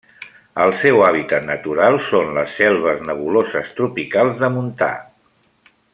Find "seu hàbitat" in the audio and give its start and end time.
0.83-1.45